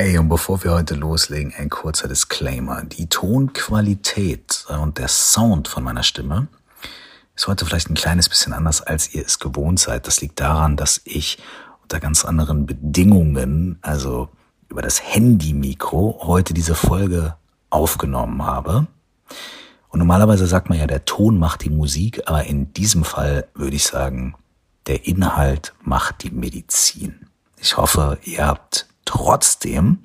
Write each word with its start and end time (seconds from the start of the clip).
Hey, 0.00 0.16
und 0.16 0.28
bevor 0.28 0.62
wir 0.62 0.70
heute 0.74 0.94
loslegen, 0.94 1.52
ein 1.58 1.70
kurzer 1.70 2.06
Disclaimer. 2.06 2.84
Die 2.84 3.08
Tonqualität 3.08 4.64
und 4.68 4.96
der 4.96 5.08
Sound 5.08 5.66
von 5.66 5.82
meiner 5.82 6.04
Stimme 6.04 6.46
ist 7.34 7.48
heute 7.48 7.66
vielleicht 7.66 7.90
ein 7.90 7.96
kleines 7.96 8.28
bisschen 8.28 8.52
anders, 8.52 8.80
als 8.80 9.12
ihr 9.12 9.26
es 9.26 9.40
gewohnt 9.40 9.80
seid. 9.80 10.06
Das 10.06 10.20
liegt 10.20 10.38
daran, 10.38 10.76
dass 10.76 11.00
ich 11.02 11.38
unter 11.82 11.98
ganz 11.98 12.24
anderen 12.24 12.64
Bedingungen, 12.64 13.80
also 13.82 14.28
über 14.68 14.82
das 14.82 15.02
Handy-Mikro, 15.02 16.20
heute 16.22 16.54
diese 16.54 16.76
Folge 16.76 17.34
aufgenommen 17.68 18.46
habe. 18.46 18.86
Und 19.88 19.98
normalerweise 19.98 20.46
sagt 20.46 20.68
man 20.68 20.78
ja, 20.78 20.86
der 20.86 21.06
Ton 21.06 21.40
macht 21.40 21.64
die 21.64 21.70
Musik, 21.70 22.22
aber 22.26 22.44
in 22.44 22.72
diesem 22.72 23.02
Fall 23.02 23.48
würde 23.52 23.74
ich 23.74 23.88
sagen, 23.88 24.36
der 24.86 25.08
Inhalt 25.08 25.74
macht 25.82 26.22
die 26.22 26.30
Medizin. 26.30 27.26
Ich 27.56 27.76
hoffe, 27.76 28.20
ihr 28.22 28.46
habt 28.46 28.87
trotzdem 29.08 30.04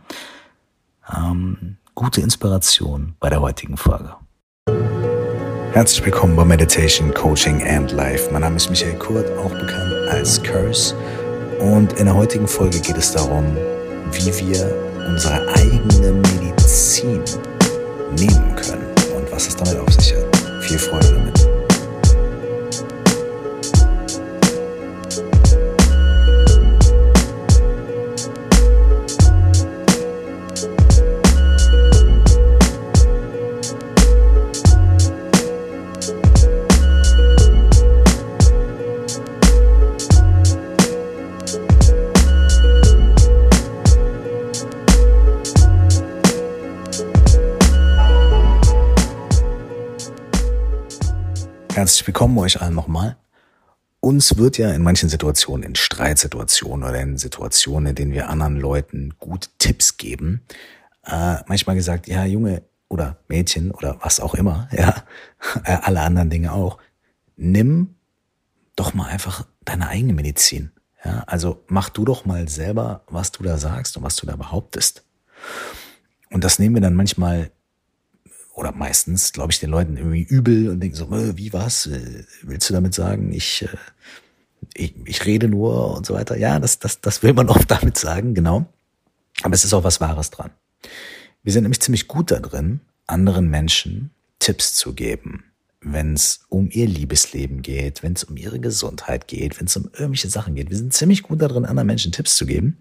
ähm, 1.13 1.77
gute 1.93 2.21
Inspiration 2.21 3.15
bei 3.19 3.29
der 3.29 3.41
heutigen 3.41 3.75
Folge. 3.75 4.15
Herzlich 5.73 6.05
willkommen 6.05 6.35
bei 6.35 6.45
Meditation, 6.45 7.13
Coaching 7.13 7.61
and 7.67 7.91
Life. 7.91 8.31
Mein 8.31 8.41
Name 8.41 8.55
ist 8.55 8.69
Michael 8.69 8.97
Kurt, 8.97 9.29
auch 9.37 9.51
bekannt 9.51 9.93
als 10.09 10.41
Curse. 10.41 10.95
Und 11.59 11.93
in 11.93 12.05
der 12.05 12.15
heutigen 12.15 12.47
Folge 12.47 12.79
geht 12.79 12.97
es 12.97 13.11
darum, 13.11 13.45
wie 14.11 14.31
wir 14.39 14.73
unsere 15.07 15.47
eigene 15.55 16.13
Medizin 16.39 17.23
nehmen 18.17 18.55
können 18.55 18.87
und 19.17 19.29
was 19.31 19.47
es 19.47 19.55
damit 19.57 19.77
auf 19.77 19.91
sich 19.93 20.13
hat. 20.13 20.63
Viel 20.63 20.79
Freude 20.79 21.13
damit. 21.13 21.52
Herzlich 51.73 52.05
willkommen 52.05 52.37
euch 52.37 52.61
allen 52.61 52.75
nochmal. 52.75 53.17
Uns 53.99 54.37
wird 54.37 54.59
ja 54.59 54.71
in 54.73 54.83
manchen 54.83 55.09
Situationen, 55.09 55.63
in 55.63 55.75
Streitsituationen 55.75 56.87
oder 56.87 57.01
in 57.01 57.17
Situationen, 57.17 57.87
in 57.87 57.95
denen 57.95 58.11
wir 58.11 58.29
anderen 58.29 58.57
Leuten 58.57 59.15
gute 59.17 59.49
Tipps 59.57 59.97
geben, 59.97 60.43
äh, 61.03 61.37
manchmal 61.47 61.75
gesagt, 61.75 62.07
ja, 62.07 62.25
Junge 62.25 62.61
oder 62.89 63.17
Mädchen 63.27 63.71
oder 63.71 63.97
was 64.01 64.19
auch 64.19 64.35
immer, 64.35 64.69
ja, 64.71 65.03
äh, 65.63 65.79
alle 65.81 66.01
anderen 66.01 66.29
Dinge 66.29 66.53
auch, 66.53 66.77
nimm 67.37 67.95
doch 68.75 68.93
mal 68.93 69.07
einfach 69.07 69.47
deine 69.65 69.87
eigene 69.87 70.13
Medizin. 70.13 70.71
Ja, 71.03 71.23
also 71.25 71.63
mach 71.67 71.89
du 71.89 72.05
doch 72.05 72.23
mal 72.23 72.47
selber, 72.49 73.03
was 73.07 73.31
du 73.31 73.41
da 73.41 73.57
sagst 73.57 73.97
und 73.97 74.03
was 74.03 74.15
du 74.15 74.27
da 74.27 74.35
behauptest. 74.35 75.03
Und 76.29 76.43
das 76.43 76.59
nehmen 76.59 76.75
wir 76.75 76.81
dann 76.83 76.93
manchmal 76.93 77.49
oder 78.53 78.71
meistens, 78.71 79.33
glaube 79.33 79.51
ich, 79.51 79.59
den 79.59 79.69
Leuten 79.69 79.97
irgendwie 79.97 80.23
übel 80.23 80.69
und 80.69 80.79
denken 80.79 80.95
so, 80.95 81.05
äh, 81.11 81.37
wie 81.37 81.53
was? 81.53 81.87
Äh, 81.87 82.23
willst 82.43 82.69
du 82.69 82.73
damit 82.73 82.93
sagen, 82.93 83.31
ich, 83.31 83.63
äh, 83.63 83.67
ich, 84.75 84.95
ich 85.05 85.25
rede 85.25 85.47
nur 85.47 85.97
und 85.97 86.05
so 86.05 86.13
weiter? 86.13 86.37
Ja, 86.37 86.59
das, 86.59 86.79
das, 86.79 87.01
das 87.01 87.23
will 87.23 87.33
man 87.33 87.49
oft 87.49 87.69
damit 87.69 87.97
sagen, 87.97 88.33
genau. 88.33 88.65
Aber 89.41 89.55
es 89.55 89.65
ist 89.65 89.73
auch 89.73 89.83
was 89.83 89.99
Wahres 89.99 90.29
dran. 90.29 90.51
Wir 91.41 91.51
sind 91.51 91.63
nämlich 91.63 91.81
ziemlich 91.81 92.07
gut 92.07 92.31
da 92.31 92.39
drin, 92.39 92.81
anderen 93.07 93.49
Menschen 93.49 94.11
Tipps 94.39 94.75
zu 94.75 94.93
geben, 94.93 95.45
wenn 95.83 96.13
es 96.13 96.45
um 96.49 96.69
ihr 96.71 96.87
Liebesleben 96.87 97.61
geht, 97.61 98.03
wenn 98.03 98.13
es 98.13 98.23
um 98.23 98.37
ihre 98.37 98.59
Gesundheit 98.59 99.27
geht, 99.27 99.59
wenn 99.59 99.67
es 99.67 99.75
um 99.75 99.89
irgendwelche 99.93 100.29
Sachen 100.29 100.55
geht. 100.55 100.69
Wir 100.69 100.77
sind 100.77 100.93
ziemlich 100.93 101.23
gut 101.23 101.41
darin, 101.41 101.65
anderen 101.65 101.87
Menschen 101.87 102.11
Tipps 102.11 102.35
zu 102.35 102.45
geben. 102.45 102.77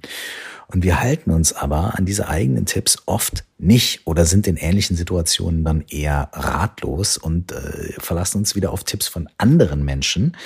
Und 0.69 0.83
wir 0.85 1.01
halten 1.01 1.31
uns 1.31 1.53
aber 1.53 1.99
an 1.99 2.07
diese 2.07 2.29
eigenen 2.29 2.65
Tipps 2.65 3.03
oft 3.07 3.45
nicht 3.59 4.07
oder 4.07 4.25
sind 4.25 4.47
in 4.47 4.57
ähnlichen 4.57 4.97
Situationen 4.97 5.65
dann 5.65 5.85
eher 5.89 6.31
ratlos 6.33 7.19
und 7.19 7.53
äh, 7.53 7.93
verlassen 7.99 8.39
uns 8.39 8.55
wieder 8.55 8.73
auf 8.73 8.85
Tipps 8.85 9.09
von 9.09 9.29
anderen 9.37 9.85
Menschen, 9.85 10.37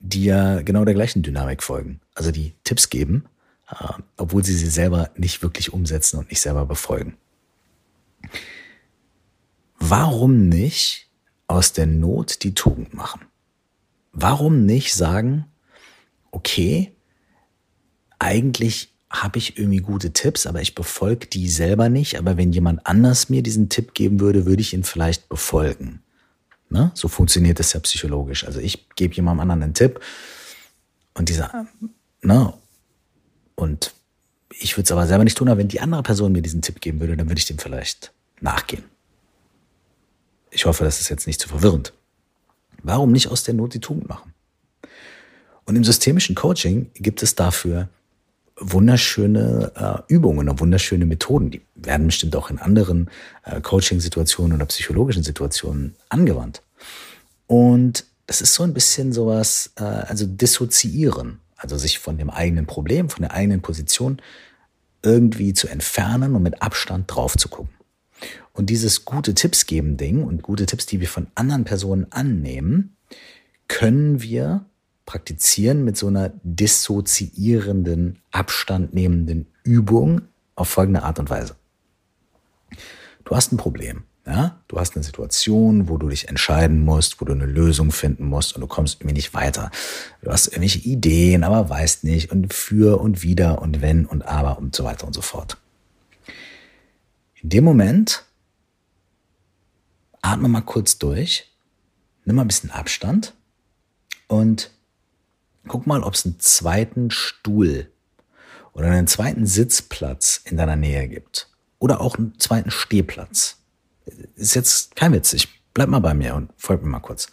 die 0.00 0.24
ja 0.24 0.62
genau 0.62 0.84
der 0.84 0.94
gleichen 0.94 1.22
Dynamik 1.22 1.62
folgen. 1.62 2.00
Also 2.14 2.30
die 2.30 2.54
Tipps 2.64 2.88
geben, 2.88 3.26
äh, 3.68 3.74
obwohl 4.16 4.44
sie 4.44 4.54
sie 4.54 4.70
selber 4.70 5.10
nicht 5.16 5.42
wirklich 5.42 5.72
umsetzen 5.72 6.18
und 6.18 6.30
nicht 6.30 6.40
selber 6.40 6.64
befolgen. 6.64 7.16
Warum 9.78 10.48
nicht 10.48 11.03
aus 11.46 11.72
der 11.72 11.86
Not 11.86 12.42
die 12.42 12.54
Tugend 12.54 12.94
machen? 12.94 13.22
Warum 14.12 14.64
nicht 14.64 14.94
sagen, 14.94 15.46
okay, 16.30 16.92
eigentlich 18.18 18.94
habe 19.10 19.38
ich 19.38 19.58
irgendwie 19.58 19.78
gute 19.78 20.12
Tipps, 20.12 20.46
aber 20.46 20.60
ich 20.60 20.74
befolge 20.74 21.26
die 21.26 21.48
selber 21.48 21.88
nicht. 21.88 22.18
Aber 22.18 22.36
wenn 22.36 22.52
jemand 22.52 22.84
anders 22.86 23.28
mir 23.28 23.42
diesen 23.42 23.68
Tipp 23.68 23.94
geben 23.94 24.20
würde, 24.20 24.46
würde 24.46 24.60
ich 24.60 24.74
ihn 24.74 24.82
vielleicht 24.82 25.28
befolgen. 25.28 26.02
Ne? 26.68 26.90
So 26.94 27.08
funktioniert 27.08 27.60
das 27.60 27.72
ja 27.72 27.80
psychologisch. 27.80 28.44
Also 28.44 28.58
ich 28.58 28.88
gebe 28.96 29.14
jemandem 29.14 29.40
anderen 29.40 29.62
einen 29.62 29.74
Tipp 29.74 30.00
und 31.14 31.28
dieser, 31.28 31.66
ne? 32.22 32.54
Und 33.54 33.94
ich 34.50 34.76
würde 34.76 34.84
es 34.84 34.92
aber 34.92 35.06
selber 35.06 35.22
nicht 35.22 35.38
tun, 35.38 35.48
aber 35.48 35.58
wenn 35.58 35.68
die 35.68 35.80
andere 35.80 36.02
Person 36.02 36.32
mir 36.32 36.42
diesen 36.42 36.62
Tipp 36.62 36.80
geben 36.80 36.98
würde, 36.98 37.16
dann 37.16 37.28
würde 37.28 37.38
ich 37.38 37.46
dem 37.46 37.58
vielleicht 37.58 38.12
nachgehen. 38.40 38.82
Ich 40.54 40.66
hoffe, 40.66 40.84
das 40.84 41.00
ist 41.00 41.08
jetzt 41.10 41.26
nicht 41.26 41.40
zu 41.40 41.48
verwirrend. 41.48 41.92
Warum 42.82 43.12
nicht 43.12 43.28
aus 43.28 43.42
der 43.42 43.54
Not 43.54 43.74
die 43.74 43.80
Tugend 43.80 44.08
machen? 44.08 44.32
Und 45.64 45.76
im 45.76 45.84
systemischen 45.84 46.36
Coaching 46.36 46.90
gibt 46.94 47.22
es 47.22 47.34
dafür 47.34 47.88
wunderschöne 48.56 49.72
äh, 49.74 50.12
Übungen 50.12 50.48
und 50.48 50.60
wunderschöne 50.60 51.06
Methoden. 51.06 51.50
Die 51.50 51.62
werden 51.74 52.06
bestimmt 52.06 52.36
auch 52.36 52.50
in 52.50 52.58
anderen 52.58 53.10
äh, 53.42 53.60
Coaching-Situationen 53.60 54.54
oder 54.54 54.66
psychologischen 54.66 55.24
Situationen 55.24 55.96
angewandt. 56.08 56.62
Und 57.48 58.04
das 58.26 58.40
ist 58.40 58.54
so 58.54 58.62
ein 58.62 58.72
bisschen 58.72 59.12
sowas, 59.12 59.72
äh, 59.76 59.82
also 59.82 60.24
dissoziieren, 60.26 61.40
also 61.56 61.76
sich 61.76 61.98
von 61.98 62.16
dem 62.16 62.30
eigenen 62.30 62.66
Problem, 62.66 63.10
von 63.10 63.22
der 63.22 63.32
eigenen 63.32 63.60
Position 63.60 64.22
irgendwie 65.02 65.52
zu 65.52 65.66
entfernen 65.66 66.36
und 66.36 66.42
mit 66.44 66.62
Abstand 66.62 67.12
drauf 67.12 67.36
zu 67.36 67.48
gucken. 67.48 67.73
Und 68.54 68.70
dieses 68.70 69.04
gute 69.04 69.34
Tipps 69.34 69.66
geben 69.66 69.96
Ding 69.96 70.22
und 70.22 70.42
gute 70.42 70.64
Tipps, 70.64 70.86
die 70.86 71.00
wir 71.00 71.08
von 71.08 71.26
anderen 71.34 71.64
Personen 71.64 72.06
annehmen, 72.10 72.96
können 73.68 74.22
wir 74.22 74.64
praktizieren 75.06 75.84
mit 75.84 75.96
so 75.96 76.06
einer 76.06 76.32
dissoziierenden, 76.44 78.20
abstandnehmenden 78.30 79.46
Übung 79.64 80.22
auf 80.54 80.68
folgende 80.68 81.02
Art 81.02 81.18
und 81.18 81.28
Weise. 81.28 81.56
Du 83.24 83.34
hast 83.34 83.52
ein 83.52 83.56
Problem. 83.56 84.04
Ja, 84.26 84.58
du 84.68 84.78
hast 84.78 84.96
eine 84.96 85.04
Situation, 85.04 85.88
wo 85.88 85.98
du 85.98 86.08
dich 86.08 86.28
entscheiden 86.28 86.80
musst, 86.80 87.20
wo 87.20 87.26
du 87.26 87.32
eine 87.32 87.44
Lösung 87.44 87.92
finden 87.92 88.24
musst 88.24 88.54
und 88.54 88.62
du 88.62 88.66
kommst 88.66 89.00
irgendwie 89.00 89.16
nicht 89.16 89.34
weiter. 89.34 89.70
Du 90.22 90.30
hast 90.30 90.46
irgendwelche 90.46 90.78
Ideen, 90.78 91.44
aber 91.44 91.68
weißt 91.68 92.04
nicht 92.04 92.30
und 92.30 92.54
für 92.54 93.00
und 93.00 93.22
wieder 93.22 93.60
und 93.60 93.82
wenn 93.82 94.06
und 94.06 94.22
aber 94.22 94.56
und 94.58 94.74
so 94.74 94.84
weiter 94.84 95.06
und 95.06 95.12
so 95.12 95.20
fort. 95.20 95.58
In 97.42 97.50
dem 97.50 97.64
Moment 97.64 98.24
atme 100.24 100.48
mal 100.48 100.62
kurz 100.62 100.98
durch, 100.98 101.52
nimm 102.24 102.36
mal 102.36 102.42
ein 102.42 102.48
bisschen 102.48 102.70
Abstand 102.70 103.34
und 104.26 104.70
guck 105.68 105.86
mal, 105.86 106.02
ob 106.02 106.14
es 106.14 106.24
einen 106.24 106.40
zweiten 106.40 107.10
Stuhl 107.10 107.90
oder 108.72 108.88
einen 108.88 109.06
zweiten 109.06 109.46
Sitzplatz 109.46 110.40
in 110.44 110.56
deiner 110.56 110.76
Nähe 110.76 111.08
gibt. 111.08 111.48
Oder 111.78 112.00
auch 112.00 112.16
einen 112.16 112.38
zweiten 112.38 112.70
Stehplatz. 112.70 113.58
Ist 114.36 114.54
jetzt 114.54 114.96
kein 114.96 115.12
Witz. 115.12 115.34
Ich 115.34 115.48
bleib 115.74 115.90
mal 115.90 115.98
bei 115.98 116.14
mir 116.14 116.34
und 116.34 116.50
folg 116.56 116.82
mir 116.82 116.88
mal 116.88 117.00
kurz. 117.00 117.28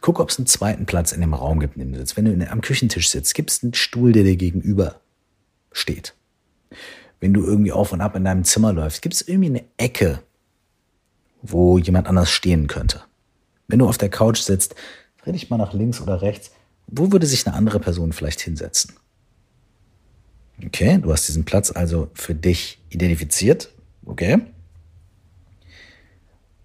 Guck, 0.00 0.18
ob 0.18 0.30
es 0.30 0.38
einen 0.38 0.46
zweiten 0.46 0.86
Platz 0.86 1.12
in 1.12 1.20
dem 1.20 1.34
Raum 1.34 1.60
gibt, 1.60 1.76
in 1.76 1.80
dem 1.80 1.92
du 1.92 1.98
sitzt. 1.98 2.16
Wenn 2.16 2.24
du 2.24 2.50
am 2.50 2.62
Küchentisch 2.62 3.10
sitzt, 3.10 3.34
gibt 3.34 3.50
es 3.50 3.62
einen 3.62 3.74
Stuhl, 3.74 4.12
der 4.12 4.24
dir 4.24 4.36
gegenüber 4.36 5.00
steht. 5.72 6.14
Wenn 7.20 7.34
du 7.34 7.44
irgendwie 7.44 7.72
auf 7.72 7.92
und 7.92 8.00
ab 8.00 8.16
in 8.16 8.24
deinem 8.24 8.44
Zimmer 8.44 8.72
läufst, 8.72 9.02
gibt 9.02 9.14
es 9.14 9.26
irgendwie 9.28 9.50
eine 9.50 9.64
Ecke, 9.76 10.22
wo 11.42 11.78
jemand 11.78 12.06
anders 12.06 12.30
stehen 12.30 12.66
könnte. 12.66 13.02
Wenn 13.68 13.78
du 13.78 13.88
auf 13.88 13.98
der 13.98 14.08
Couch 14.08 14.40
sitzt, 14.40 14.74
dreh 15.22 15.32
dich 15.32 15.50
mal 15.50 15.58
nach 15.58 15.72
links 15.72 16.00
oder 16.00 16.22
rechts. 16.22 16.50
Wo 16.86 17.10
würde 17.12 17.26
sich 17.26 17.46
eine 17.46 17.56
andere 17.56 17.80
Person 17.80 18.12
vielleicht 18.12 18.40
hinsetzen? 18.40 18.94
Okay, 20.64 20.98
du 20.98 21.12
hast 21.12 21.28
diesen 21.28 21.44
Platz 21.44 21.70
also 21.70 22.10
für 22.14 22.34
dich 22.34 22.80
identifiziert. 22.88 23.70
Okay. 24.04 24.40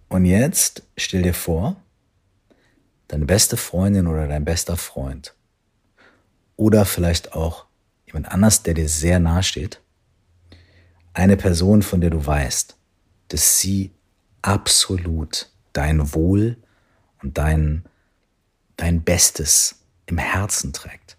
Und 0.10 0.26
jetzt 0.26 0.84
stell 0.98 1.24
dir 1.24 1.34
vor, 1.34 1.76
deine 3.08 3.26
beste 3.26 3.58
Freundin 3.58 4.08
oder 4.08 4.28
dein 4.28 4.46
bester 4.46 4.78
Freund 4.78 5.34
oder 6.56 6.86
vielleicht 6.86 7.34
auch 7.34 7.66
jemand 8.06 8.32
anders, 8.32 8.64
der 8.64 8.74
dir 8.74 8.88
sehr 8.88 9.20
nahe 9.20 9.44
steht, 9.44 9.82
eine 11.14 11.36
Person, 11.36 11.82
von 11.82 12.00
der 12.00 12.10
du 12.10 12.26
weißt, 12.26 12.78
dass 13.30 13.60
sie 13.60 13.92
absolut 14.42 15.50
dein 15.74 16.14
Wohl 16.14 16.58
und 17.22 17.38
dein, 17.38 17.86
dein 18.78 19.04
Bestes 19.04 19.76
im 20.06 20.18
Herzen 20.18 20.74
trägt. 20.74 21.18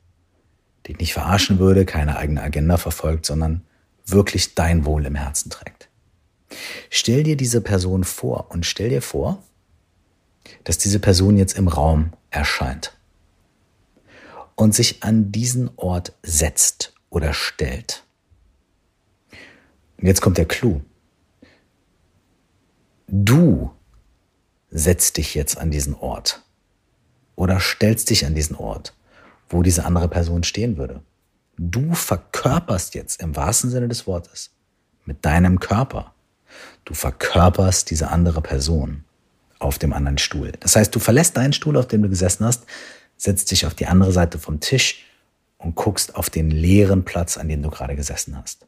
Dich 0.87 0.99
nicht 0.99 1.13
verarschen 1.13 1.59
würde, 1.59 1.85
keine 1.85 2.17
eigene 2.17 2.43
Agenda 2.43 2.77
verfolgt, 2.77 3.27
sondern 3.27 3.63
wirklich 4.05 4.55
dein 4.55 4.85
Wohl 4.85 5.07
im 5.07 5.15
Herzen 5.15 5.51
trägt. 5.51 5.89
Stell 6.91 7.23
dir 7.23 7.37
diese 7.37 7.61
Person 7.61 8.05
vor 8.05 8.51
und 8.51 8.67
stell 8.67 8.91
dir 8.91 9.03
vor, 9.03 9.43
dass 10.65 10.79
diese 10.79 10.99
Person 10.99 11.37
jetzt 11.37 11.57
im 11.57 11.69
Raum 11.69 12.13
erscheint 12.31 12.97
und 14.55 14.75
sich 14.75 15.03
an 15.03 15.33
diesen 15.33 15.71
Ort 15.77 16.13
setzt 16.23 16.95
oder 17.11 17.33
stellt. 17.33 18.05
Und 19.99 20.07
jetzt 20.07 20.21
kommt 20.21 20.39
der 20.39 20.47
Clou. 20.47 20.83
Du 23.15 23.71
setzt 24.71 25.19
dich 25.19 25.35
jetzt 25.35 25.59
an 25.59 25.71
diesen 25.71 25.95
Ort 25.95 26.43
oder 27.37 27.61
stellst 27.61 28.09
dich 28.09 28.25
an 28.25 28.35
diesen 28.35 28.57
Ort, 28.57 28.95
wo 29.51 29.63
diese 29.63 29.85
andere 29.85 30.09
Person 30.09 30.45
stehen 30.45 30.79
würde. 30.79 31.03
Du 31.59 31.93
verkörperst 31.93 32.95
jetzt 32.95 33.21
im 33.21 33.37
wahrsten 33.37 33.69
Sinne 33.69 33.89
des 33.89 34.07
Wortes 34.07 34.53
mit 35.05 35.27
deinem 35.27 35.61
Körper. 35.61 36.15
Du 36.87 36.95
verkörperst 36.95 37.91
diese 37.91 38.09
andere 38.09 38.41
Person 38.41 39.05
auf 39.59 39.79
dem 39.79 39.93
anderen 39.93 40.17
Stuhl. 40.17 40.53
Das 40.61 40.75
heißt, 40.75 40.95
du 40.95 40.99
verlässt 40.99 41.37
deinen 41.37 41.53
Stuhl, 41.53 41.77
auf 41.77 41.89
dem 41.89 42.01
du 42.01 42.09
gesessen 42.09 42.47
hast, 42.47 42.65
setzt 43.19 43.51
dich 43.51 43.67
auf 43.67 43.75
die 43.75 43.89
andere 43.89 44.13
Seite 44.13 44.39
vom 44.39 44.59
Tisch 44.61 45.05
und 45.59 45.75
guckst 45.75 46.17
auf 46.17 46.31
den 46.31 46.51
leeren 46.51 47.05
Platz, 47.05 47.37
an 47.37 47.51
dem 47.51 47.63
du 47.63 47.69
gerade 47.69 47.95
gesessen 47.95 48.39
hast. 48.39 48.67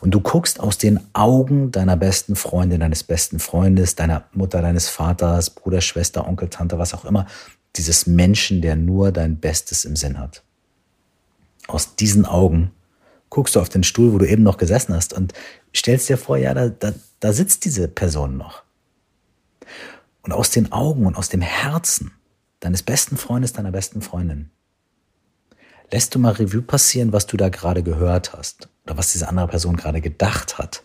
Und 0.00 0.12
du 0.12 0.20
guckst 0.20 0.60
aus 0.60 0.78
den 0.78 1.00
Augen 1.12 1.70
deiner 1.70 1.96
besten 1.96 2.36
Freundin, 2.36 2.80
deines 2.80 3.04
besten 3.04 3.38
Freundes, 3.38 3.94
deiner 3.94 4.24
Mutter, 4.32 4.62
deines 4.62 4.88
Vaters, 4.88 5.50
Bruder, 5.50 5.80
Schwester, 5.80 6.26
Onkel, 6.26 6.48
Tante, 6.48 6.78
was 6.78 6.94
auch 6.94 7.04
immer, 7.04 7.26
dieses 7.76 8.06
Menschen, 8.06 8.62
der 8.62 8.76
nur 8.76 9.12
dein 9.12 9.38
Bestes 9.38 9.84
im 9.84 9.96
Sinn 9.96 10.18
hat. 10.18 10.42
Aus 11.68 11.94
diesen 11.94 12.26
Augen 12.26 12.72
guckst 13.28 13.54
du 13.54 13.60
auf 13.60 13.68
den 13.68 13.84
Stuhl, 13.84 14.12
wo 14.12 14.18
du 14.18 14.26
eben 14.26 14.42
noch 14.42 14.56
gesessen 14.56 14.94
hast 14.94 15.12
und 15.12 15.34
stellst 15.74 16.08
dir 16.08 16.18
vor, 16.18 16.36
ja, 16.36 16.52
da, 16.52 16.68
da, 16.68 16.92
da 17.20 17.32
sitzt 17.32 17.64
diese 17.64 17.86
Person 17.86 18.36
noch. 18.36 18.62
Und 20.22 20.32
aus 20.32 20.50
den 20.50 20.72
Augen 20.72 21.06
und 21.06 21.16
aus 21.16 21.28
dem 21.28 21.40
Herzen 21.40 22.12
deines 22.58 22.82
besten 22.82 23.16
Freundes, 23.16 23.52
deiner 23.52 23.70
besten 23.70 24.02
Freundin, 24.02 24.50
lässt 25.92 26.14
du 26.14 26.18
mal 26.18 26.32
Revue 26.32 26.62
passieren, 26.62 27.12
was 27.12 27.26
du 27.26 27.36
da 27.36 27.48
gerade 27.48 27.82
gehört 27.82 28.32
hast 28.32 28.68
oder 28.90 28.98
was 28.98 29.12
diese 29.12 29.28
andere 29.28 29.46
Person 29.46 29.76
gerade 29.76 30.00
gedacht 30.00 30.58
hat. 30.58 30.82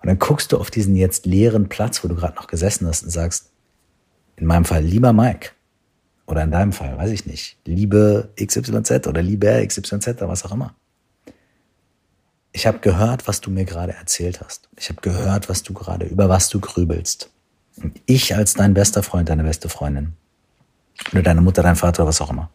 Und 0.00 0.06
dann 0.06 0.18
guckst 0.18 0.52
du 0.52 0.58
auf 0.58 0.70
diesen 0.70 0.96
jetzt 0.96 1.26
leeren 1.26 1.68
Platz, 1.68 2.02
wo 2.02 2.08
du 2.08 2.14
gerade 2.14 2.36
noch 2.36 2.46
gesessen 2.46 2.86
hast 2.86 3.02
und 3.02 3.10
sagst, 3.10 3.50
in 4.36 4.46
meinem 4.46 4.64
Fall, 4.64 4.82
lieber 4.82 5.12
Mike, 5.12 5.50
oder 6.26 6.42
in 6.42 6.50
deinem 6.50 6.72
Fall, 6.72 6.96
weiß 6.96 7.10
ich 7.10 7.26
nicht, 7.26 7.58
liebe 7.66 8.32
XYZ 8.42 9.06
oder 9.06 9.22
liebe 9.22 9.66
XYZ 9.66 10.08
oder 10.08 10.28
was 10.28 10.44
auch 10.44 10.52
immer. 10.52 10.74
Ich 12.52 12.66
habe 12.66 12.78
gehört, 12.78 13.28
was 13.28 13.40
du 13.42 13.50
mir 13.50 13.64
gerade 13.64 13.92
erzählt 13.92 14.40
hast. 14.40 14.70
Ich 14.76 14.88
habe 14.88 15.02
gehört, 15.02 15.48
was 15.50 15.62
du 15.62 15.74
gerade, 15.74 16.06
über 16.06 16.30
was 16.30 16.48
du 16.48 16.60
grübelst. 16.60 17.30
Und 17.76 18.00
ich 18.06 18.34
als 18.34 18.54
dein 18.54 18.72
bester 18.72 19.02
Freund, 19.02 19.28
deine 19.28 19.44
beste 19.44 19.68
Freundin, 19.68 20.14
oder 21.12 21.22
deine 21.22 21.42
Mutter, 21.42 21.62
dein 21.62 21.76
Vater, 21.76 22.06
was 22.06 22.20
auch 22.20 22.30
immer. 22.30 22.50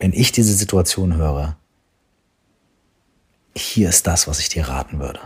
Wenn 0.00 0.14
ich 0.14 0.32
diese 0.32 0.54
Situation 0.54 1.14
höre, 1.14 1.58
hier 3.54 3.90
ist 3.90 4.06
das, 4.06 4.26
was 4.26 4.40
ich 4.40 4.48
dir 4.48 4.66
raten 4.66 4.98
würde. 4.98 5.20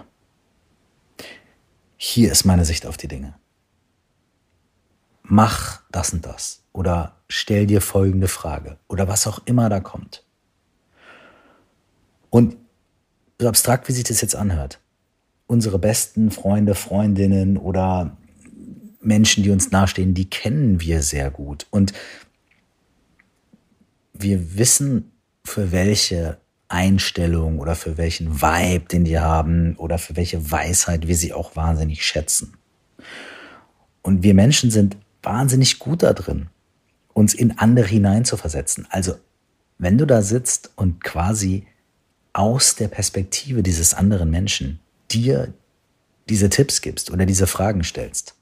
Hier 1.96 2.32
ist 2.32 2.44
meine 2.44 2.64
Sicht 2.64 2.84
auf 2.84 2.96
die 2.96 3.06
Dinge. 3.06 3.34
Mach 5.22 5.80
das 5.92 6.12
und 6.12 6.26
das. 6.26 6.64
Oder 6.72 7.20
stell 7.28 7.66
dir 7.66 7.80
folgende 7.80 8.26
Frage. 8.26 8.76
Oder 8.88 9.06
was 9.06 9.28
auch 9.28 9.40
immer 9.46 9.68
da 9.68 9.78
kommt. 9.78 10.24
Und 12.28 12.56
so 13.40 13.46
abstrakt, 13.46 13.88
wie 13.88 13.92
sich 13.92 14.04
das 14.04 14.20
jetzt 14.20 14.34
anhört, 14.34 14.80
unsere 15.46 15.78
besten 15.78 16.32
Freunde, 16.32 16.74
Freundinnen 16.74 17.56
oder 17.58 18.16
Menschen, 19.00 19.44
die 19.44 19.50
uns 19.50 19.70
nahestehen, 19.70 20.14
die 20.14 20.28
kennen 20.28 20.80
wir 20.80 21.02
sehr 21.02 21.30
gut. 21.30 21.68
Und 21.70 21.92
wir 24.14 24.56
wissen, 24.56 25.12
für 25.44 25.72
welche 25.72 26.38
Einstellung 26.68 27.58
oder 27.58 27.74
für 27.74 27.98
welchen 27.98 28.40
Vibe, 28.40 28.86
den 28.86 29.04
die 29.04 29.18
haben 29.18 29.76
oder 29.76 29.98
für 29.98 30.16
welche 30.16 30.50
Weisheit 30.50 31.06
wir 31.06 31.16
sie 31.16 31.32
auch 31.32 31.54
wahnsinnig 31.56 32.04
schätzen. 32.04 32.56
Und 34.02 34.22
wir 34.22 34.34
Menschen 34.34 34.70
sind 34.70 34.96
wahnsinnig 35.22 35.78
gut 35.78 36.02
da 36.02 36.12
drin, 36.12 36.48
uns 37.12 37.34
in 37.34 37.58
andere 37.58 37.86
hineinzuversetzen. 37.86 38.86
Also, 38.90 39.16
wenn 39.78 39.98
du 39.98 40.06
da 40.06 40.22
sitzt 40.22 40.72
und 40.76 41.02
quasi 41.02 41.66
aus 42.32 42.76
der 42.76 42.88
Perspektive 42.88 43.62
dieses 43.62 43.94
anderen 43.94 44.30
Menschen 44.30 44.80
dir 45.10 45.52
diese 46.28 46.48
Tipps 46.48 46.80
gibst 46.80 47.10
oder 47.10 47.26
diese 47.26 47.46
Fragen 47.46 47.84
stellst, 47.84 48.34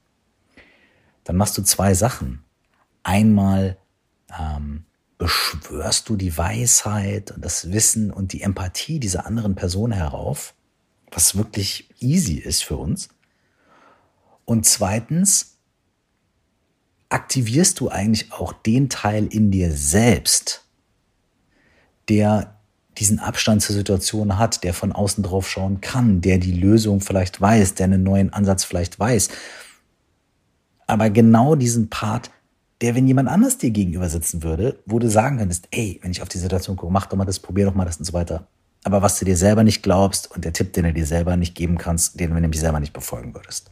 dann 1.23 1.37
machst 1.37 1.57
du 1.57 1.61
zwei 1.61 1.93
Sachen. 1.93 2.43
Einmal 3.03 3.77
ähm, 4.37 4.85
beschwörst 5.23 6.09
du 6.09 6.17
die 6.17 6.37
Weisheit 6.37 7.31
und 7.31 7.45
das 7.45 7.71
Wissen 7.71 8.11
und 8.11 8.33
die 8.33 8.41
Empathie 8.41 8.99
dieser 8.99 9.25
anderen 9.25 9.55
Person 9.55 9.93
herauf, 9.93 10.53
was 11.11 11.37
wirklich 11.37 11.89
easy 12.01 12.33
ist 12.33 12.65
für 12.65 12.75
uns. 12.75 13.07
Und 14.43 14.65
zweitens 14.65 15.59
aktivierst 17.07 17.79
du 17.79 17.87
eigentlich 17.87 18.33
auch 18.33 18.51
den 18.51 18.89
Teil 18.89 19.25
in 19.27 19.49
dir 19.49 19.71
selbst, 19.71 20.65
der 22.09 22.59
diesen 22.97 23.19
Abstand 23.19 23.61
zur 23.61 23.77
Situation 23.77 24.37
hat, 24.37 24.65
der 24.65 24.73
von 24.73 24.91
außen 24.91 25.23
drauf 25.23 25.49
schauen 25.49 25.79
kann, 25.79 26.19
der 26.19 26.37
die 26.37 26.51
Lösung 26.51 26.99
vielleicht 26.99 27.39
weiß, 27.39 27.75
der 27.75 27.85
einen 27.85 28.03
neuen 28.03 28.33
Ansatz 28.33 28.65
vielleicht 28.65 28.99
weiß. 28.99 29.29
Aber 30.85 31.09
genau 31.09 31.55
diesen 31.55 31.89
Part, 31.89 32.29
der, 32.83 32.93
wenn 32.95 33.07
jemand 33.07 33.29
anders 33.29 33.57
dir 33.57 33.71
gegenüber 33.71 34.09
sitzen 34.09 34.43
würde, 34.43 34.79
wo 34.85 34.99
du 34.99 35.09
sagen 35.09 35.37
könntest, 35.37 35.67
ey, 35.71 35.99
wenn 36.03 36.11
ich 36.11 36.21
auf 36.21 36.29
die 36.29 36.37
Situation 36.37 36.75
gucke, 36.75 36.93
mach 36.93 37.07
doch 37.07 37.17
mal 37.17 37.25
das, 37.25 37.39
probier 37.39 37.65
doch 37.65 37.73
mal 37.73 37.85
das 37.85 37.97
und 37.97 38.05
so 38.05 38.13
weiter. 38.13 38.47
Aber 38.83 39.01
was 39.01 39.17
du 39.17 39.25
dir 39.25 39.37
selber 39.37 39.63
nicht 39.63 39.81
glaubst 39.81 40.29
und 40.29 40.45
der 40.45 40.53
Tipp, 40.53 40.73
den 40.73 40.83
du 40.83 40.93
dir 40.93 41.05
selber 41.05 41.35
nicht 41.37 41.55
geben 41.55 41.77
kannst, 41.77 42.19
den 42.19 42.31
du 42.31 42.39
nämlich 42.39 42.59
selber 42.59 42.79
nicht 42.79 42.93
befolgen 42.93 43.33
würdest. 43.33 43.71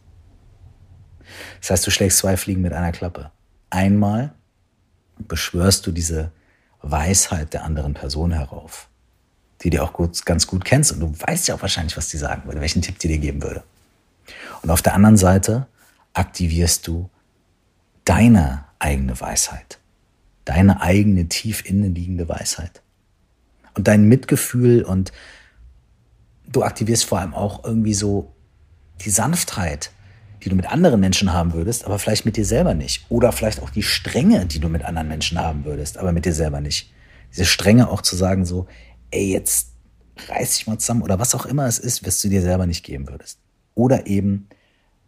Das 1.60 1.70
heißt, 1.70 1.86
du 1.86 1.92
schlägst 1.92 2.18
zwei 2.18 2.38
Fliegen 2.38 2.62
mit 2.62 2.74
einer 2.74 2.92
Klappe. 2.92 3.32
Einmal 3.70 4.34
beschwörst 5.28 5.86
du 5.86 5.92
diese 5.92 6.32
Weisheit 6.82 7.54
der 7.54 7.64
anderen 7.64 7.94
Person 7.94 8.32
herauf 8.32 8.88
die 9.64 9.70
du 9.70 9.82
auch 9.82 9.94
gut, 9.94 10.26
ganz 10.26 10.48
gut 10.48 10.66
kennst. 10.66 10.92
Und 10.92 11.00
du 11.00 11.14
weißt 11.20 11.48
ja 11.48 11.56
auch 11.56 11.62
wahrscheinlich, 11.62 11.96
was 11.98 12.10
die 12.10 12.18
sagen 12.18 12.44
würde, 12.46 12.62
welchen 12.62 12.82
Tipp 12.82 13.00
die 13.00 13.08
dir 13.08 13.20
geben 13.20 13.44
würde. 13.44 13.64
Und 14.62 14.70
auf 14.70 14.82
der 14.82 14.94
anderen 14.94 15.18
Seite 15.18 15.68
aktivierst 16.14 16.88
du 16.88 17.10
deine 18.06 18.66
eigene 18.82 19.20
Weisheit, 19.20 19.80
deine 20.46 20.82
eigene 20.82 21.28
tief 21.28 21.64
innen 21.66 21.96
liegende 21.96 22.28
Weisheit 22.28 22.82
und 23.76 23.88
dein 23.88 24.06
Mitgefühl 24.06 24.84
und 24.84 25.12
du 26.48 26.64
aktivierst 26.64 27.06
vor 27.06 27.20
allem 27.20 27.34
auch 27.34 27.64
irgendwie 27.64 27.94
so 27.94 28.34
die 29.02 29.10
Sanftheit, 29.10 29.92
die 30.44 30.50
du 30.50 30.56
mit 30.56 30.66
anderen 30.68 31.00
Menschen 31.00 31.32
haben 31.34 31.54
würdest, 31.54 31.86
aber 31.86 32.00
vielleicht 32.00 32.26
mit 32.26 32.36
dir 32.36 32.46
selber 32.46 32.74
nicht. 32.74 33.06
Oder 33.10 33.32
vielleicht 33.32 33.62
auch 33.62 33.70
die 33.70 33.84
Strenge, 33.84 34.46
die 34.46 34.60
du 34.60 34.70
mit 34.70 34.84
anderen 34.84 35.08
Menschen 35.08 35.40
haben 35.40 35.66
würdest, 35.66 35.98
aber 35.98 36.12
mit 36.12 36.26
dir 36.26 36.34
selber 36.34 36.62
nicht. 36.62 36.92
Diese 37.32 37.46
Strenge 37.46 37.90
auch 37.90 38.02
zu 38.02 38.16
sagen 38.16 38.46
so, 38.46 38.68
ey, 39.12 39.32
jetzt 39.32 39.70
reiß 40.28 40.58
dich 40.58 40.68
mal 40.68 40.78
zusammen 40.78 41.04
oder 41.04 41.20
was 41.20 41.36
auch 41.36 41.46
immer 41.46 41.68
es 41.68 41.80
ist, 41.80 42.06
was 42.06 42.22
du 42.22 42.30
dir 42.30 42.42
selber 42.42 42.66
nicht 42.66 42.84
geben 42.84 43.08
würdest. 43.08 43.40
Oder 43.76 44.08
eben 44.08 44.48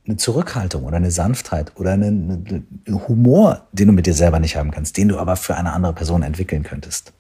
eine 0.06 0.18
Zurückhaltung 0.18 0.84
oder 0.84 0.98
eine 0.98 1.12
Sanftheit 1.12 1.72
oder 1.78 1.94
einen 1.94 2.68
Humor, 3.08 3.68
den 3.72 3.88
du 3.88 3.94
mit 3.94 4.06
dir 4.06 4.14
selber 4.14 4.40
nicht 4.40 4.56
haben 4.56 4.72
kannst, 4.72 4.98
den 4.98 5.08
du 5.08 5.18
aber 5.18 5.36
für 5.36 5.56
eine 5.56 5.72
andere 5.72 5.94
Person 5.94 6.24
entwickeln 6.24 6.64
könntest. 6.64 7.14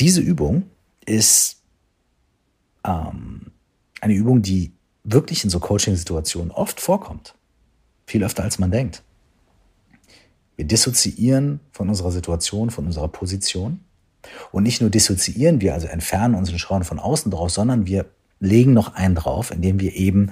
Diese 0.00 0.20
Übung 0.20 0.64
ist 1.04 1.60
ähm, 2.84 3.52
eine 4.00 4.14
Übung, 4.14 4.42
die 4.42 4.72
wirklich 5.04 5.44
in 5.44 5.50
so 5.50 5.60
Coaching-Situationen 5.60 6.50
oft 6.50 6.80
vorkommt. 6.80 7.34
Viel 8.06 8.24
öfter 8.24 8.42
als 8.42 8.58
man 8.58 8.70
denkt. 8.70 9.02
Wir 10.56 10.64
dissoziieren 10.64 11.60
von 11.72 11.88
unserer 11.88 12.10
Situation, 12.10 12.70
von 12.70 12.86
unserer 12.86 13.08
Position 13.08 13.80
und 14.50 14.62
nicht 14.62 14.80
nur 14.80 14.90
dissoziieren 14.90 15.60
wir, 15.60 15.74
also 15.74 15.86
entfernen 15.86 16.34
uns 16.34 16.50
und 16.50 16.58
schauen 16.58 16.84
von 16.84 16.98
außen 16.98 17.30
drauf, 17.30 17.50
sondern 17.50 17.86
wir 17.86 18.06
legen 18.40 18.72
noch 18.72 18.94
einen 18.94 19.14
drauf, 19.14 19.50
indem 19.50 19.80
wir 19.80 19.94
eben 19.94 20.30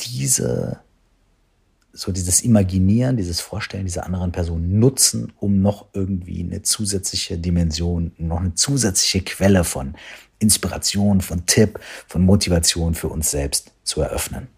diese 0.00 0.80
so 1.94 2.10
dieses 2.10 2.42
Imaginieren, 2.42 3.16
dieses 3.16 3.40
Vorstellen 3.40 3.86
dieser 3.86 4.04
anderen 4.04 4.32
Person 4.32 4.80
nutzen, 4.80 5.32
um 5.38 5.62
noch 5.62 5.86
irgendwie 5.92 6.40
eine 6.40 6.62
zusätzliche 6.62 7.38
Dimension, 7.38 8.10
noch 8.18 8.40
eine 8.40 8.54
zusätzliche 8.54 9.22
Quelle 9.22 9.62
von 9.62 9.94
Inspiration, 10.40 11.20
von 11.20 11.46
Tipp, 11.46 11.78
von 12.08 12.22
Motivation 12.22 12.94
für 12.94 13.08
uns 13.08 13.30
selbst 13.30 13.70
zu 13.84 14.00
eröffnen. 14.00 14.48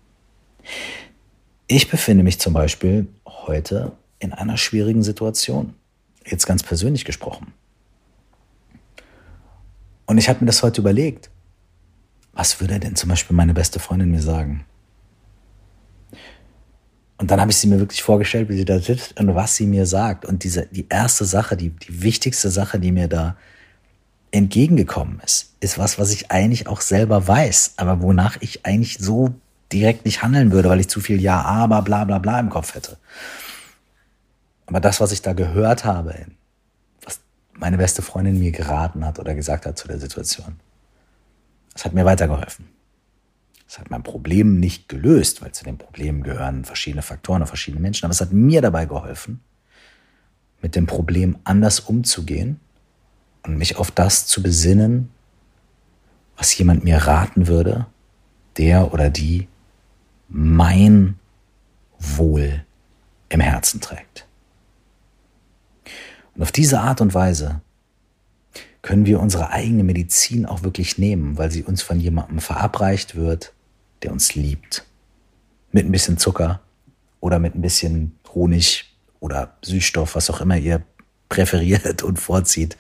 Ich 1.67 1.91
befinde 1.91 2.25
mich 2.25 2.41
zum 2.41 2.55
Beispiel 2.55 3.07
heute 3.27 3.93
in 4.19 4.33
einer 4.33 4.57
schwierigen 4.57 5.03
Situation. 5.03 5.75
Jetzt 6.25 6.47
ganz 6.47 6.63
persönlich 6.63 7.05
gesprochen. 7.05 7.53
Und 10.07 10.17
ich 10.17 10.29
habe 10.29 10.41
mir 10.41 10.47
das 10.47 10.63
heute 10.63 10.81
überlegt. 10.81 11.31
Was 12.37 12.61
würde 12.61 12.79
denn 12.79 12.95
zum 12.95 13.09
Beispiel 13.09 13.35
meine 13.35 13.55
beste 13.55 13.81
Freundin 13.81 14.11
mir 14.11 14.21
sagen? 14.21 14.67
Und 17.19 17.31
dann 17.31 17.41
habe 17.41 17.51
ich 17.51 17.57
sie 17.57 17.67
mir 17.67 17.81
wirklich 17.81 18.03
vorgestellt, 18.03 18.51
wie 18.51 18.59
sie 18.59 18.67
da 18.67 18.79
sitzt 18.79 19.19
und 19.19 19.35
was 19.35 19.57
sie 19.57 19.67
mir 19.67 19.87
sagt. 19.87 20.27
Und 20.27 20.45
diese, 20.45 20.67
die 20.67 20.87
erste 20.91 21.25
Sache, 21.25 21.57
die, 21.57 21.71
die 21.71 22.03
wichtigste 22.03 22.51
Sache, 22.51 22.79
die 22.79 22.93
mir 22.93 23.09
da 23.09 23.37
entgegengekommen 24.33 25.21
ist, 25.25 25.55
ist 25.61 25.79
was, 25.79 25.99
was 25.99 26.13
ich 26.13 26.31
eigentlich 26.31 26.67
auch 26.67 26.83
selber 26.83 27.27
weiß, 27.27 27.75
aber 27.79 28.03
wonach 28.03 28.37
ich 28.41 28.67
eigentlich 28.67 28.99
so 28.99 29.35
direkt 29.73 30.05
nicht 30.05 30.23
handeln 30.23 30.53
würde, 30.53 30.69
weil 30.69 30.81
ich 30.81 30.89
zu 30.89 31.01
viel 31.01 31.21
Ja, 31.21 31.41
aber, 31.41 31.81
bla, 31.81 32.05
bla, 32.05 32.19
bla 32.19 32.39
im 32.39 32.51
Kopf 32.51 32.75
hätte. 32.75 32.99
Aber 34.67 34.81
das, 34.81 35.01
was 35.01 35.11
ich 35.11 35.23
da 35.23 35.33
gehört 35.33 35.87
habe, 35.87 36.15
was 37.03 37.21
meine 37.55 37.79
beste 37.79 38.03
Freundin 38.03 38.39
mir 38.39 38.53
geraten 38.53 39.07
hat 39.07 39.19
oder 39.19 39.35
gesagt 39.35 39.65
hat 39.65 39.79
zu 39.79 39.89
der 39.89 39.99
Situation, 39.99 40.61
das 41.77 41.85
hat 41.85 41.93
mir 41.93 42.07
weitergeholfen. 42.07 42.69
Es 43.69 43.79
hat 43.79 43.91
mein 43.91 44.03
Problem 44.03 44.59
nicht 44.59 44.89
gelöst, 44.89 45.43
weil 45.43 45.53
zu 45.53 45.63
dem 45.63 45.77
Problem 45.77 46.23
gehören 46.23 46.65
verschiedene 46.65 47.03
Faktoren 47.03 47.43
und 47.43 47.49
verschiedene 47.49 47.83
Menschen, 47.83 48.07
aber 48.07 48.13
es 48.13 48.21
hat 48.23 48.33
mir 48.33 48.63
dabei 48.63 48.87
geholfen, 48.87 49.41
mit 50.63 50.75
dem 50.75 50.87
Problem 50.87 51.37
anders 51.45 51.81
umzugehen 51.81 52.61
und 53.43 53.59
mich 53.59 53.77
auf 53.77 53.91
das 53.91 54.27
zu 54.27 54.43
besinnen, 54.43 55.11
was 56.39 56.57
jemand 56.57 56.83
mir 56.83 56.97
raten 56.97 57.47
würde, 57.47 57.85
der 58.57 58.95
oder 58.95 59.11
die 59.11 59.47
mein 60.31 61.19
Wohl 61.99 62.65
im 63.29 63.41
Herzen 63.41 63.83
trägt. 63.83 64.27
Und 66.35 66.43
auf 66.43 66.53
diese 66.53 66.81
Art 66.81 67.03
und 67.03 67.13
Weise 67.13 67.61
können 68.87 69.05
wir 69.05 69.19
unsere 69.19 69.51
eigene 69.51 69.83
Medizin 69.83 70.47
auch 70.47 70.63
wirklich 70.63 70.97
nehmen, 70.97 71.37
weil 71.39 71.51
sie 71.51 71.65
uns 71.65 71.83
von 71.83 71.99
jemandem 71.99 72.39
verabreicht 72.39 73.17
wird, 73.17 73.53
der 74.05 74.13
uns 74.13 74.37
liebt. 74.37 74.87
Mit 75.73 75.87
ein 75.87 75.91
bisschen 75.91 76.19
Zucker 76.19 76.61
oder 77.19 77.41
mit 77.41 77.57
ein 77.57 77.63
bisschen 77.63 78.17
Honig 78.33 78.97
oder 79.19 79.57
Süßstoff, 79.63 80.15
was 80.15 80.31
auch 80.31 80.41
immer 80.41 80.57
ihr 80.57 80.85
präferiert 81.29 82.05
und 82.05 82.21
vorzieht. 82.21 82.77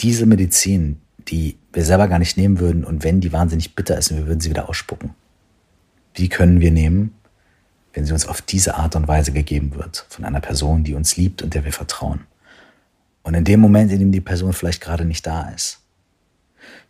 Diese 0.00 0.26
Medizin, 0.26 1.00
die 1.28 1.58
wir 1.72 1.84
selber 1.84 2.08
gar 2.08 2.18
nicht 2.18 2.36
nehmen 2.36 2.58
würden 2.58 2.82
und 2.82 3.04
wenn 3.04 3.20
die 3.20 3.32
wahnsinnig 3.32 3.76
bitter 3.76 3.98
ist, 3.98 4.10
wir 4.10 4.26
würden 4.26 4.40
sie 4.40 4.50
wieder 4.50 4.68
ausspucken. 4.68 5.14
Die 6.16 6.28
können 6.28 6.60
wir 6.60 6.72
nehmen, 6.72 7.14
wenn 7.92 8.04
sie 8.04 8.12
uns 8.12 8.26
auf 8.26 8.42
diese 8.42 8.74
Art 8.74 8.96
und 8.96 9.06
Weise 9.06 9.30
gegeben 9.30 9.76
wird, 9.76 10.06
von 10.08 10.24
einer 10.24 10.40
Person, 10.40 10.82
die 10.82 10.94
uns 10.94 11.16
liebt 11.16 11.40
und 11.40 11.54
der 11.54 11.64
wir 11.64 11.72
vertrauen. 11.72 12.26
Und 13.22 13.34
in 13.34 13.44
dem 13.44 13.60
Moment, 13.60 13.92
in 13.92 13.98
dem 13.98 14.12
die 14.12 14.20
Person 14.20 14.52
vielleicht 14.52 14.80
gerade 14.80 15.04
nicht 15.04 15.26
da 15.26 15.50
ist, 15.50 15.80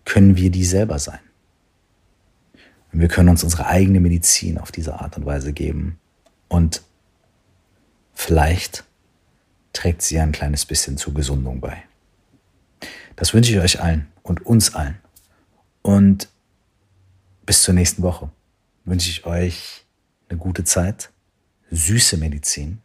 können 0.05 0.37
wir 0.37 0.51
die 0.51 0.65
selber 0.65 0.99
sein. 0.99 1.21
Und 2.93 3.01
wir 3.01 3.09
können 3.09 3.29
uns 3.29 3.45
unsere 3.45 3.67
eigene 3.67 4.01
Medizin 4.01 4.59
auf 4.59 4.73
diese 4.73 5.01
Art 5.01 5.17
und 5.17 5.27
Weise 5.27 5.53
geben. 5.53 5.99
Und 6.49 6.83
vielleicht 8.15 8.85
trägt 9.73 10.03
sie 10.03 10.19
ein 10.19 10.33
kleines 10.33 10.67
bisschen 10.67 10.97
zur 10.97 11.15
Gesundung 11.15 11.61
bei. 11.61 11.83
Das 13.17 13.35
wünsche 13.35 13.53
ich 13.53 13.59
euch 13.61 13.81
allen 13.81 14.09
und 14.23 14.45
uns 14.47 14.75
allen. 14.75 14.99
Und 15.83 16.29
bis 17.47 17.63
zur 17.63 17.75
nächsten 17.75 18.03
Woche 18.03 18.31
wünsche 18.85 19.11
ich 19.11 19.27
euch 19.27 19.85
eine 20.29 20.39
gute 20.39 20.65
Zeit, 20.65 21.11
süße 21.71 22.17
Medizin. 22.17 22.81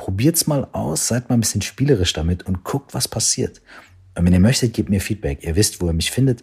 Probiert's 0.00 0.46
mal 0.46 0.66
aus, 0.72 1.08
seid 1.08 1.28
mal 1.28 1.34
ein 1.34 1.40
bisschen 1.40 1.60
spielerisch 1.60 2.14
damit 2.14 2.46
und 2.46 2.64
guckt, 2.64 2.94
was 2.94 3.06
passiert. 3.06 3.60
Und 4.16 4.24
wenn 4.24 4.32
ihr 4.32 4.40
möchtet, 4.40 4.72
gebt 4.72 4.88
mir 4.88 4.98
Feedback. 4.98 5.44
Ihr 5.44 5.56
wisst, 5.56 5.82
wo 5.82 5.88
ihr 5.88 5.92
mich 5.92 6.10
findet. 6.10 6.42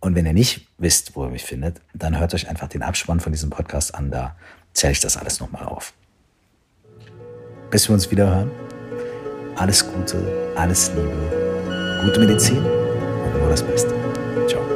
Und 0.00 0.16
wenn 0.16 0.26
ihr 0.26 0.32
nicht 0.32 0.66
wisst, 0.78 1.14
wo 1.14 1.22
ihr 1.22 1.30
mich 1.30 1.44
findet, 1.44 1.80
dann 1.94 2.18
hört 2.18 2.34
euch 2.34 2.48
einfach 2.48 2.66
den 2.66 2.82
Abspann 2.82 3.20
von 3.20 3.30
diesem 3.30 3.48
Podcast 3.48 3.94
an. 3.94 4.10
Da 4.10 4.34
zähle 4.72 4.90
ich 4.90 4.98
das 4.98 5.16
alles 5.16 5.38
nochmal 5.38 5.66
auf. 5.66 5.92
Bis 7.70 7.88
wir 7.88 7.94
uns 7.94 8.10
wieder 8.10 8.26
hören. 8.26 8.50
Alles 9.54 9.86
Gute, 9.88 10.52
alles 10.56 10.90
Liebe, 10.96 12.02
gute 12.04 12.18
Medizin 12.18 12.58
und 12.58 13.38
nur 13.38 13.48
das 13.48 13.62
Beste. 13.62 13.94
Ciao. 14.48 14.75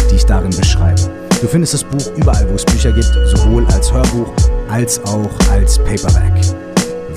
die 0.11 0.17
ich 0.17 0.25
darin 0.25 0.55
beschreibe. 0.55 1.01
Du 1.41 1.47
findest 1.47 1.73
das 1.73 1.83
Buch 1.83 2.11
überall, 2.17 2.47
wo 2.49 2.55
es 2.55 2.65
Bücher 2.65 2.91
gibt, 2.91 3.11
sowohl 3.25 3.65
als 3.73 3.91
Hörbuch 3.91 4.31
als 4.69 5.03
auch 5.05 5.29
als 5.51 5.77
Paperback. 5.79 6.33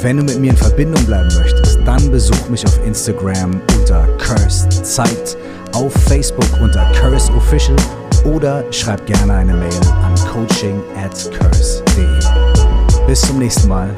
Wenn 0.00 0.16
du 0.16 0.22
mit 0.24 0.38
mir 0.40 0.50
in 0.50 0.56
Verbindung 0.56 1.04
bleiben 1.04 1.28
möchtest, 1.38 1.78
dann 1.84 2.10
besuch 2.10 2.48
mich 2.48 2.64
auf 2.66 2.84
Instagram 2.84 3.60
unter 3.78 4.06
Cursed 4.18 4.84
Zeit, 4.84 5.36
auf 5.72 5.92
Facebook 5.92 6.46
unter 6.60 6.90
Curse 6.92 7.32
Official 7.32 7.76
oder 8.24 8.64
schreib 8.72 9.04
gerne 9.06 9.34
eine 9.34 9.54
Mail 9.54 9.80
an 10.02 10.14
coaching 10.32 10.80
at 11.02 11.30
curse.de. 11.38 13.06
Bis 13.06 13.20
zum 13.20 13.38
nächsten 13.38 13.68
Mal, 13.68 13.90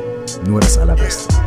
nur 0.47 0.61
das 0.61 0.79
Allerbeste. 0.79 1.46